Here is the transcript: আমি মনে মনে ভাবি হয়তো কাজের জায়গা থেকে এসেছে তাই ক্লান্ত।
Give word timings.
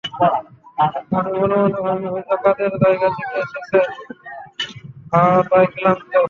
আমি 1.15 1.31
মনে 1.33 1.55
মনে 1.57 1.79
ভাবি 1.85 2.07
হয়তো 2.13 2.35
কাজের 2.43 2.73
জায়গা 2.81 3.07
থেকে 3.17 3.35
এসেছে 3.41 3.79
তাই 5.49 5.65
ক্লান্ত। 5.73 6.11